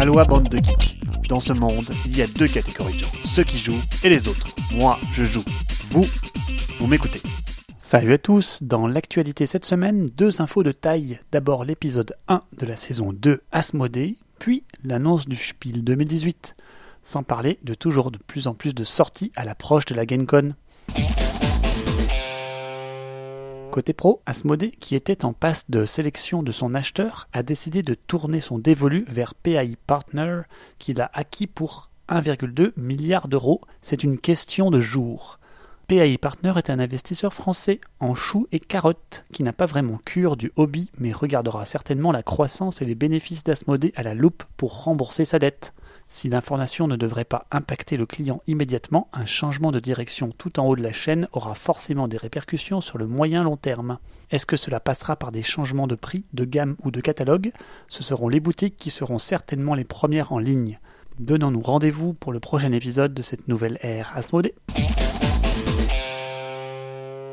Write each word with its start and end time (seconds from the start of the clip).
Aloha 0.00 0.24
bande 0.24 0.48
de 0.48 0.56
geeks. 0.56 0.98
Dans 1.28 1.40
ce 1.40 1.52
monde, 1.52 1.84
il 2.06 2.16
y 2.16 2.22
a 2.22 2.26
deux 2.26 2.48
catégories 2.48 2.94
de 2.94 3.00
gens, 3.00 3.12
ceux 3.22 3.44
qui 3.44 3.58
jouent 3.58 3.82
et 4.02 4.08
les 4.08 4.28
autres. 4.28 4.46
Moi, 4.74 4.98
je 5.12 5.24
joue. 5.24 5.44
Vous, 5.90 6.06
vous 6.78 6.86
m'écoutez. 6.86 7.20
Salut 7.78 8.14
à 8.14 8.16
tous, 8.16 8.62
dans 8.62 8.86
l'actualité 8.86 9.44
cette 9.44 9.66
semaine, 9.66 10.08
deux 10.16 10.40
infos 10.40 10.62
de 10.62 10.72
taille. 10.72 11.20
D'abord 11.32 11.66
l'épisode 11.66 12.14
1 12.28 12.40
de 12.56 12.64
la 12.64 12.78
saison 12.78 13.12
2 13.12 13.42
Asmodée, 13.52 14.16
puis 14.38 14.64
l'annonce 14.84 15.28
du 15.28 15.36
Spiel 15.36 15.84
2018. 15.84 16.54
Sans 17.02 17.22
parler 17.22 17.58
de 17.62 17.74
toujours 17.74 18.10
de 18.10 18.16
plus 18.16 18.46
en 18.46 18.54
plus 18.54 18.74
de 18.74 18.84
sorties 18.84 19.32
à 19.36 19.44
l'approche 19.44 19.84
de 19.84 19.94
la 19.94 20.06
GameCon. 20.06 20.54
Côté 23.70 23.92
pro, 23.92 24.20
Asmodée, 24.26 24.72
qui 24.72 24.96
était 24.96 25.24
en 25.24 25.32
passe 25.32 25.70
de 25.70 25.84
sélection 25.84 26.42
de 26.42 26.50
son 26.50 26.74
acheteur, 26.74 27.28
a 27.32 27.44
décidé 27.44 27.82
de 27.82 27.94
tourner 27.94 28.40
son 28.40 28.58
dévolu 28.58 29.04
vers 29.08 29.34
PAI 29.36 29.76
Partner, 29.86 30.40
qu'il 30.80 31.00
a 31.00 31.08
acquis 31.14 31.46
pour 31.46 31.88
1,2 32.08 32.72
milliard 32.76 33.28
d'euros. 33.28 33.60
C'est 33.80 34.02
une 34.02 34.18
question 34.18 34.72
de 34.72 34.80
jours. 34.80 35.38
PAI 35.86 36.18
Partner 36.18 36.52
est 36.56 36.68
un 36.68 36.80
investisseur 36.80 37.32
français 37.32 37.80
en 38.00 38.16
choux 38.16 38.48
et 38.50 38.58
carottes 38.58 39.24
qui 39.32 39.44
n'a 39.44 39.52
pas 39.52 39.66
vraiment 39.66 40.00
cure 40.04 40.36
du 40.36 40.52
hobby 40.56 40.90
mais 40.98 41.12
regardera 41.12 41.64
certainement 41.64 42.10
la 42.10 42.24
croissance 42.24 42.82
et 42.82 42.84
les 42.84 42.96
bénéfices 42.96 43.44
d'Asmodée 43.44 43.92
à 43.94 44.02
la 44.02 44.14
loupe 44.14 44.42
pour 44.56 44.82
rembourser 44.82 45.24
sa 45.24 45.38
dette. 45.38 45.72
Si 46.12 46.28
l'information 46.28 46.88
ne 46.88 46.96
devrait 46.96 47.24
pas 47.24 47.46
impacter 47.52 47.96
le 47.96 48.04
client 48.04 48.42
immédiatement, 48.48 49.06
un 49.12 49.26
changement 49.26 49.70
de 49.70 49.78
direction 49.78 50.32
tout 50.36 50.58
en 50.58 50.66
haut 50.66 50.74
de 50.74 50.82
la 50.82 50.90
chaîne 50.90 51.28
aura 51.30 51.54
forcément 51.54 52.08
des 52.08 52.16
répercussions 52.16 52.80
sur 52.80 52.98
le 52.98 53.06
moyen 53.06 53.44
long 53.44 53.56
terme. 53.56 53.98
Est-ce 54.32 54.44
que 54.44 54.56
cela 54.56 54.80
passera 54.80 55.14
par 55.14 55.30
des 55.30 55.44
changements 55.44 55.86
de 55.86 55.94
prix, 55.94 56.24
de 56.32 56.44
gamme 56.44 56.74
ou 56.82 56.90
de 56.90 57.00
catalogue? 57.00 57.52
Ce 57.86 58.02
seront 58.02 58.28
les 58.28 58.40
boutiques 58.40 58.76
qui 58.76 58.90
seront 58.90 59.18
certainement 59.18 59.76
les 59.76 59.84
premières 59.84 60.32
en 60.32 60.40
ligne. 60.40 60.80
Donnons-nous 61.20 61.60
rendez-vous 61.60 62.12
pour 62.12 62.32
le 62.32 62.40
prochain 62.40 62.72
épisode 62.72 63.14
de 63.14 63.22
cette 63.22 63.46
nouvelle 63.46 63.78
ère 63.80 64.12
Asmodée. 64.16 64.56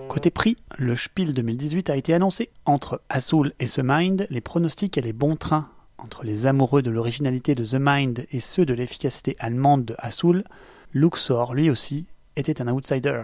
Côté 0.08 0.30
prix, 0.30 0.56
le 0.78 0.96
Spiel 0.96 1.34
2018 1.34 1.90
a 1.90 1.96
été 1.96 2.14
annoncé. 2.14 2.52
Entre 2.66 3.02
Azul 3.10 3.54
et 3.60 3.66
The 3.66 3.82
Mind, 3.84 4.28
les 4.30 4.42
pronostics 4.42 5.00
et 5.00 5.02
les 5.02 5.14
bons 5.14 5.36
trains 5.36 5.68
entre 5.98 6.24
les 6.24 6.46
amoureux 6.46 6.82
de 6.82 6.92
l'originalité 6.92 7.56
de 7.56 7.66
The 7.66 7.78
Mind 7.80 8.26
et 8.32 8.40
ceux 8.40 8.66
de 8.66 8.74
l'efficacité 8.74 9.36
allemande 9.40 9.86
de 9.86 9.96
Azul, 9.98 10.44
Luxor, 10.94 11.54
lui 11.54 11.70
aussi, 11.70 12.08
était 12.36 12.62
un 12.62 12.68
outsider. 12.68 13.24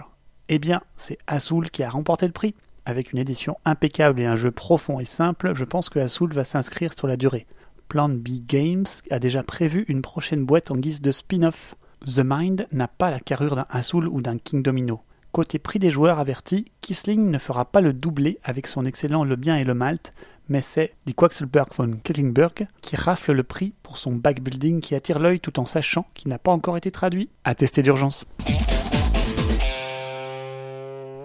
Eh 0.49 0.59
bien, 0.59 0.81
c'est 0.97 1.17
Azul 1.27 1.69
qui 1.71 1.83
a 1.83 1.89
remporté 1.89 2.25
le 2.25 2.33
prix. 2.33 2.55
Avec 2.85 3.13
une 3.13 3.19
édition 3.19 3.57
impeccable 3.63 4.19
et 4.19 4.25
un 4.25 4.35
jeu 4.35 4.51
profond 4.51 4.99
et 4.99 5.05
simple, 5.05 5.53
je 5.55 5.63
pense 5.63 5.89
que 5.89 5.99
Azul 5.99 6.33
va 6.33 6.43
s'inscrire 6.43 6.93
sur 6.93 7.07
la 7.07 7.15
durée. 7.15 7.47
Plan 7.87 8.09
B 8.09 8.45
Games 8.45 8.85
a 9.09 9.19
déjà 9.19 9.43
prévu 9.43 9.85
une 9.87 10.01
prochaine 10.01 10.45
boîte 10.45 10.71
en 10.71 10.75
guise 10.75 11.01
de 11.01 11.11
spin-off. 11.11 11.75
The 12.05 12.21
Mind 12.25 12.67
n'a 12.71 12.87
pas 12.87 13.11
la 13.11 13.19
carrure 13.19 13.55
d'un 13.55 13.67
Azul 13.69 14.07
ou 14.07 14.21
d'un 14.21 14.37
King 14.37 14.61
Domino. 14.61 15.01
Côté 15.33 15.57
prix 15.57 15.79
des 15.79 15.89
joueurs 15.89 16.19
avertis, 16.19 16.65
Kisling 16.81 17.31
ne 17.31 17.39
fera 17.39 17.65
pas 17.65 17.81
le 17.81 17.91
doublé 17.91 18.37
avec 18.43 18.67
son 18.67 18.85
excellent 18.85 19.23
Le 19.23 19.35
Bien 19.35 19.57
et 19.57 19.63
le 19.63 19.73
Malte, 19.73 20.13
mais 20.47 20.61
c'est 20.61 20.93
Die 21.07 21.15
Quaxelberg 21.15 21.69
von 21.73 21.93
Kettingberg 22.03 22.67
qui 22.83 22.95
rafle 22.95 23.31
le 23.31 23.41
prix 23.41 23.73
pour 23.81 23.97
son 23.97 24.11
backbuilding 24.11 24.79
qui 24.79 24.93
attire 24.93 25.17
l'œil 25.17 25.39
tout 25.39 25.59
en 25.59 25.65
sachant 25.65 26.05
qu'il 26.13 26.29
n'a 26.29 26.37
pas 26.37 26.51
encore 26.51 26.77
été 26.77 26.91
traduit. 26.91 27.29
À 27.45 27.55
d'urgence. 27.55 28.25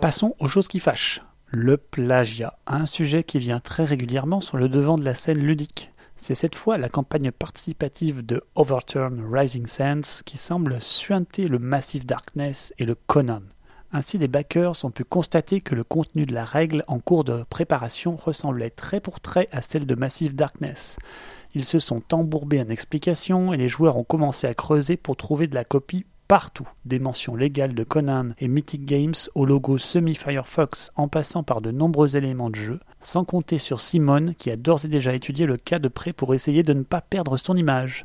Passons 0.01 0.35
aux 0.39 0.49
choses 0.49 0.69
qui 0.69 0.81
fâchent. 0.81 1.21
Le 1.49 1.77
plagiat, 1.77 2.57
un 2.67 2.87
sujet 2.87 3.25
qui 3.25 3.39
vient 3.39 3.61
très 3.61 3.85
régulièrement 3.85 4.41
sur 4.41 4.57
le 4.57 4.71
devant 4.71 4.97
de 4.97 5.05
la 5.05 5.13
scène 5.13 5.41
ludique. 5.41 5.93
C'est 6.17 6.35
cette 6.35 6.55
fois 6.55 6.79
la 6.79 6.89
campagne 6.89 7.31
participative 7.31 8.25
de 8.25 8.43
Overturn 8.55 9.23
Rising 9.31 9.67
Sands 9.67 10.23
qui 10.25 10.39
semble 10.39 10.81
suinter 10.81 11.47
le 11.47 11.59
Massive 11.59 12.07
Darkness 12.07 12.73
et 12.79 12.87
le 12.87 12.95
Conan. 12.95 13.43
Ainsi, 13.91 14.19
les 14.19 14.29
backers 14.29 14.85
ont 14.85 14.91
pu 14.91 15.05
constater 15.05 15.63
que 15.63 15.75
le 15.75 15.83
contenu 15.83 16.27
de 16.27 16.35
la 16.35 16.45
règle 16.45 16.85
en 16.89 16.99
cours 16.99 17.25
de 17.25 17.45
préparation 17.49 18.17
ressemblait 18.17 18.69
trait 18.69 19.01
pour 19.01 19.21
trait 19.21 19.49
à 19.51 19.63
celle 19.63 19.87
de 19.87 19.95
Massive 19.95 20.35
Darkness. 20.35 20.99
Ils 21.55 21.65
se 21.65 21.79
sont 21.79 22.03
embourbés 22.13 22.61
en 22.61 22.69
explications 22.69 23.55
et 23.55 23.57
les 23.57 23.71
joueurs 23.71 23.97
ont 23.97 24.05
commencé 24.05 24.47
à 24.47 24.55
creuser 24.55 24.99
pour 24.99 25.17
trouver 25.17 25.47
de 25.47 25.55
la 25.55 25.65
copie 25.65 26.05
partout, 26.29 26.69
des 26.85 26.99
mentions 26.99 27.35
légales 27.35 27.75
de 27.75 27.85
Conan 27.85 28.29
et 28.39 28.49
Mythic 28.49 28.85
Games 28.85 29.15
au 29.35 29.47
logo 29.47 29.79
semi-Firefox 29.79 30.91
en 30.95 31.09
passant 31.09 31.43
par 31.43 31.63
de 31.63 31.71
nombreux 31.71 32.17
éléments 32.17 32.51
de 32.51 32.57
jeu, 32.57 32.81
sans 33.01 33.25
compter 33.25 33.57
sur 33.57 33.81
Simone 33.81 34.35
qui 34.35 34.51
a 34.51 34.57
d'ores 34.57 34.85
et 34.85 34.89
déjà 34.89 35.15
étudié 35.15 35.47
le 35.47 35.57
cas 35.57 35.79
de 35.79 35.89
près 35.89 36.13
pour 36.13 36.35
essayer 36.35 36.63
de 36.63 36.75
ne 36.75 36.83
pas 36.83 37.01
perdre 37.01 37.39
son 37.39 37.57
image 37.57 38.05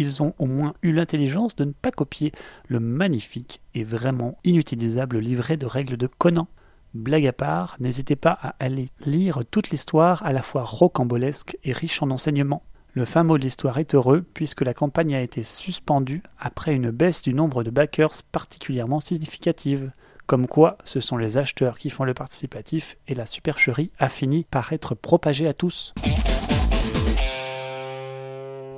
ils 0.00 0.22
ont 0.22 0.34
au 0.38 0.46
moins 0.46 0.74
eu 0.82 0.92
l'intelligence 0.92 1.54
de 1.54 1.64
ne 1.64 1.72
pas 1.72 1.90
copier 1.90 2.32
le 2.68 2.80
magnifique 2.80 3.60
et 3.74 3.84
vraiment 3.84 4.38
inutilisable 4.44 5.18
livret 5.18 5.58
de 5.58 5.66
règles 5.66 5.98
de 5.98 6.06
Conan. 6.06 6.48
Blague 6.94 7.26
à 7.26 7.32
part, 7.32 7.76
n'hésitez 7.78 8.16
pas 8.16 8.36
à 8.40 8.56
aller 8.58 8.88
lire 9.04 9.42
toute 9.50 9.70
l'histoire 9.70 10.24
à 10.24 10.32
la 10.32 10.42
fois 10.42 10.64
rocambolesque 10.64 11.56
et 11.62 11.72
riche 11.72 12.02
en 12.02 12.10
enseignements. 12.10 12.62
Le 12.94 13.04
fin 13.04 13.22
mot 13.22 13.38
de 13.38 13.42
l'histoire 13.42 13.78
est 13.78 13.94
heureux 13.94 14.24
puisque 14.34 14.62
la 14.62 14.74
campagne 14.74 15.14
a 15.14 15.20
été 15.20 15.44
suspendue 15.44 16.22
après 16.38 16.74
une 16.74 16.90
baisse 16.90 17.22
du 17.22 17.34
nombre 17.34 17.62
de 17.62 17.70
backers 17.70 18.22
particulièrement 18.32 18.98
significative. 18.98 19.92
Comme 20.26 20.48
quoi, 20.48 20.78
ce 20.84 21.00
sont 21.00 21.16
les 21.16 21.36
acheteurs 21.36 21.78
qui 21.78 21.90
font 21.90 22.04
le 22.04 22.14
participatif 22.14 22.96
et 23.06 23.14
la 23.14 23.26
supercherie 23.26 23.92
a 23.98 24.08
fini 24.08 24.46
par 24.50 24.72
être 24.72 24.94
propagée 24.94 25.46
à 25.46 25.52
tous. 25.52 25.92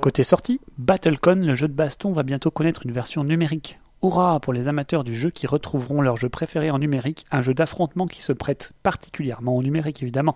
Côté 0.03 0.25
sortie, 0.25 0.59
BattleCon, 0.77 1.35
le 1.35 1.55
jeu 1.55 1.69
de 1.69 1.73
baston, 1.73 2.11
va 2.11 2.23
bientôt 2.23 2.51
connaître 2.51 2.85
une 2.85 2.91
version 2.91 3.23
numérique. 3.23 3.79
Hurrah 4.03 4.41
pour 4.41 4.51
les 4.51 4.67
amateurs 4.67 5.05
du 5.05 5.15
jeu 5.15 5.29
qui 5.29 5.47
retrouveront 5.47 6.01
leur 6.01 6.17
jeu 6.17 6.27
préféré 6.27 6.69
en 6.71 6.77
numérique, 6.77 7.25
un 7.31 7.41
jeu 7.41 7.53
d'affrontement 7.53 8.05
qui 8.05 8.21
se 8.21 8.33
prête 8.33 8.73
particulièrement 8.83 9.55
au 9.55 9.63
numérique 9.63 10.03
évidemment. 10.03 10.35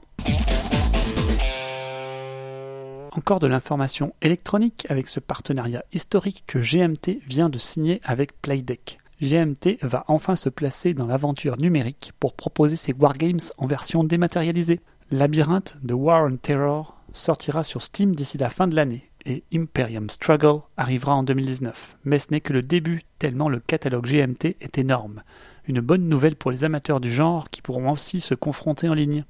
Encore 3.12 3.42
de 3.42 3.48
l'information 3.48 4.14
électronique 4.22 4.88
avec 4.88 5.10
ce 5.10 5.20
partenariat 5.20 5.84
historique 5.92 6.46
que 6.48 6.60
GMT 6.60 7.20
vient 7.28 7.50
de 7.50 7.58
signer 7.58 8.00
avec 8.06 8.42
Playdeck. 8.42 9.00
GMT 9.22 9.80
va 9.82 10.06
enfin 10.08 10.38
se 10.38 10.48
placer 10.48 10.94
dans 10.94 11.08
l'aventure 11.08 11.58
numérique 11.58 12.14
pour 12.22 12.36
proposer 12.36 12.78
ses 12.78 12.94
wargames 12.94 13.42
en 13.58 13.68
version 13.68 14.06
dématérialisée. 14.06 14.80
Labyrinthe 15.12 15.76
de 15.84 15.94
War 15.94 16.24
on 16.24 16.38
Terror 16.38 16.96
sortira 17.12 17.66
sur 17.66 17.84
Steam 17.84 18.16
d'ici 18.16 18.38
la 18.38 18.50
fin 18.50 18.68
de 18.68 18.76
l'année 18.78 19.07
et 19.28 19.44
Imperium 19.54 20.10
Struggle 20.10 20.62
arrivera 20.78 21.14
en 21.14 21.24
2019. 21.24 21.98
Mais 22.06 22.18
ce 22.18 22.28
n'est 22.32 22.42
que 22.42 22.54
le 22.54 22.64
début, 22.64 23.04
tellement 23.20 23.50
le 23.50 23.60
catalogue 23.60 24.08
GMT 24.08 24.56
est 24.62 24.78
énorme. 24.78 25.22
Une 25.68 25.82
bonne 25.82 26.08
nouvelle 26.08 26.38
pour 26.38 26.50
les 26.50 26.64
amateurs 26.64 27.02
du 27.02 27.12
genre 27.12 27.50
qui 27.50 27.62
pourront 27.62 27.92
aussi 27.92 28.22
se 28.22 28.34
confronter 28.34 28.88
en 28.88 28.94
ligne. 28.94 29.26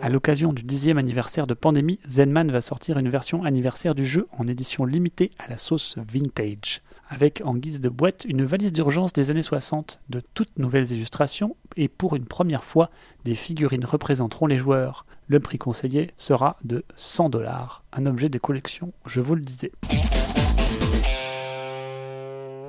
À 0.00 0.10
l'occasion 0.10 0.52
du 0.52 0.62
dixième 0.62 0.96
anniversaire 0.96 1.48
de 1.48 1.54
Pandémie, 1.54 1.98
Zenman 2.08 2.52
va 2.52 2.60
sortir 2.60 2.98
une 2.98 3.08
version 3.08 3.42
anniversaire 3.42 3.96
du 3.96 4.06
jeu 4.06 4.28
en 4.38 4.46
édition 4.46 4.84
limitée 4.84 5.32
à 5.40 5.50
la 5.50 5.58
sauce 5.58 5.96
vintage, 5.98 6.82
avec 7.08 7.42
en 7.44 7.56
guise 7.56 7.80
de 7.80 7.88
boîte 7.88 8.24
une 8.28 8.44
valise 8.44 8.72
d'urgence 8.72 9.12
des 9.12 9.32
années 9.32 9.42
60, 9.42 10.00
de 10.08 10.22
toutes 10.34 10.56
nouvelles 10.56 10.92
illustrations, 10.92 11.56
et 11.78 11.88
pour 11.88 12.16
une 12.16 12.26
première 12.26 12.64
fois, 12.64 12.90
des 13.24 13.34
figurines 13.34 13.84
représenteront 13.84 14.46
les 14.46 14.58
joueurs. 14.58 15.06
Le 15.28 15.40
prix 15.40 15.58
conseillé 15.58 16.10
sera 16.16 16.56
de 16.64 16.84
100 16.96 17.30
dollars, 17.30 17.84
un 17.92 18.04
objet 18.04 18.28
de 18.28 18.38
collection, 18.38 18.92
je 19.06 19.20
vous 19.20 19.36
le 19.36 19.40
disais. 19.40 19.72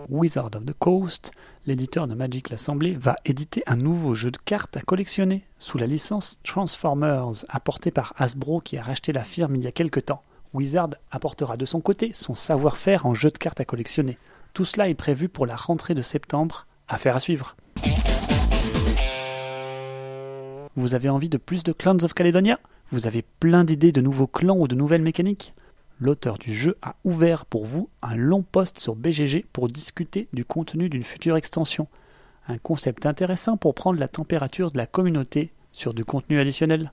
Wizard 0.09 0.49
of 0.55 0.65
the 0.65 0.73
Coast, 0.77 1.31
l'éditeur 1.65 2.07
de 2.07 2.15
Magic 2.15 2.49
l'Assemblée, 2.49 2.93
va 2.93 3.15
éditer 3.25 3.63
un 3.67 3.75
nouveau 3.75 4.15
jeu 4.15 4.31
de 4.31 4.37
cartes 4.37 4.77
à 4.77 4.81
collectionner 4.81 5.43
sous 5.59 5.77
la 5.77 5.87
licence 5.87 6.39
Transformers, 6.43 7.45
apporté 7.49 7.91
par 7.91 8.13
Hasbro 8.17 8.61
qui 8.61 8.77
a 8.77 8.83
racheté 8.83 9.11
la 9.11 9.23
firme 9.23 9.55
il 9.55 9.63
y 9.63 9.67
a 9.67 9.71
quelque 9.71 9.99
temps. 9.99 10.23
Wizard 10.53 10.89
apportera 11.12 11.57
de 11.57 11.65
son 11.65 11.79
côté 11.79 12.12
son 12.13 12.33
savoir-faire 12.33 13.05
en 13.05 13.13
jeu 13.13 13.29
de 13.29 13.38
cartes 13.38 13.59
à 13.59 13.65
collectionner. 13.65 14.17
Tout 14.53 14.65
cela 14.65 14.89
est 14.89 14.95
prévu 14.95 15.29
pour 15.29 15.45
la 15.45 15.55
rentrée 15.55 15.94
de 15.94 16.01
septembre. 16.01 16.65
Affaire 16.88 17.15
à 17.15 17.19
suivre. 17.19 17.55
Vous 20.75 20.94
avez 20.94 21.10
envie 21.10 21.30
de 21.30 21.38
plus 21.38 21.63
de 21.63 21.71
Clans 21.71 22.04
of 22.04 22.13
Caledonia? 22.13 22.60
Vous 22.92 23.07
avez 23.07 23.24
plein 23.39 23.63
d'idées 23.63 23.92
de 23.92 24.01
nouveaux 24.01 24.27
clans 24.27 24.57
ou 24.57 24.68
de 24.68 24.75
nouvelles 24.75 25.01
mécaniques? 25.01 25.54
L'auteur 26.00 26.38
du 26.38 26.54
jeu 26.54 26.77
a 26.81 26.95
ouvert 27.04 27.45
pour 27.45 27.66
vous 27.66 27.89
un 28.01 28.16
long 28.16 28.44
post 28.44 28.80
sur 28.80 28.95
BGG 28.95 29.45
pour 29.51 29.68
discuter 29.68 30.27
du 30.31 30.45
contenu 30.45 30.88
d'une 30.88 31.04
future 31.04 31.36
extension. 31.38 31.88
Un 32.48 32.57
concept 32.57 33.06
intéressant 33.06 33.57
pour 33.57 33.74
prendre 33.74 34.00
la 34.00 34.07
température 34.07 34.71
de 34.71 34.77
la 34.77 34.86
communauté 34.86 35.51
sur 35.71 35.94
du 35.94 36.06
contenu 36.06 36.39
additionnel. 36.39 36.92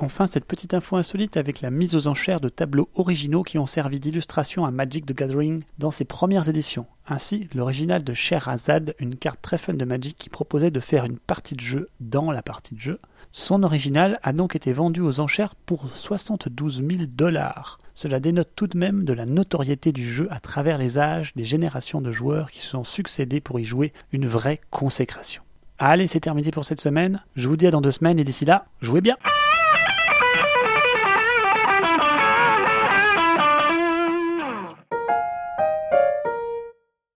Enfin, 0.00 0.26
cette 0.26 0.44
petite 0.44 0.74
info 0.74 0.96
insolite 0.96 1.36
avec 1.36 1.60
la 1.60 1.70
mise 1.70 1.94
aux 1.94 2.08
enchères 2.08 2.40
de 2.40 2.48
tableaux 2.48 2.88
originaux 2.94 3.42
qui 3.42 3.58
ont 3.58 3.66
servi 3.66 4.00
d'illustration 4.00 4.64
à 4.64 4.70
Magic 4.70 5.06
the 5.06 5.16
Gathering 5.16 5.62
dans 5.78 5.90
ses 5.90 6.04
premières 6.04 6.48
éditions. 6.48 6.86
Ainsi, 7.06 7.48
l'original 7.54 8.02
de 8.02 8.14
Azad, 8.48 8.94
une 8.98 9.16
carte 9.16 9.40
très 9.40 9.58
fun 9.58 9.74
de 9.74 9.84
Magic 9.84 10.16
qui 10.18 10.30
proposait 10.30 10.70
de 10.70 10.80
faire 10.80 11.04
une 11.04 11.18
partie 11.18 11.54
de 11.54 11.60
jeu 11.60 11.88
dans 12.00 12.30
la 12.30 12.42
partie 12.42 12.74
de 12.74 12.80
jeu, 12.80 12.98
Son 13.32 13.64
original 13.64 14.20
a 14.22 14.32
donc 14.32 14.54
été 14.54 14.72
vendu 14.72 15.00
aux 15.00 15.18
enchères 15.18 15.56
pour 15.56 15.88
72 15.88 16.84
000 16.88 17.04
dollars. 17.08 17.80
Cela 17.94 18.20
dénote 18.20 18.50
tout 18.54 18.68
de 18.68 18.78
même 18.78 19.04
de 19.04 19.12
la 19.12 19.26
notoriété 19.26 19.90
du 19.90 20.06
jeu 20.06 20.28
à 20.30 20.38
travers 20.38 20.78
les 20.78 20.98
âges 20.98 21.32
des 21.34 21.44
générations 21.44 22.00
de 22.00 22.12
joueurs 22.12 22.50
qui 22.50 22.60
se 22.60 22.68
sont 22.68 22.84
succédés 22.84 23.40
pour 23.40 23.58
y 23.58 23.64
jouer 23.64 23.92
une 24.12 24.28
vraie 24.28 24.60
consécration. 24.70 25.42
Allez, 25.78 26.06
c'est 26.06 26.20
terminé 26.20 26.52
pour 26.52 26.64
cette 26.64 26.80
semaine. 26.80 27.22
Je 27.34 27.48
vous 27.48 27.56
dis 27.56 27.66
à 27.66 27.72
dans 27.72 27.80
deux 27.80 27.90
semaines 27.90 28.20
et 28.20 28.24
d'ici 28.24 28.44
là, 28.44 28.66
jouez 28.80 29.00
bien! 29.00 29.16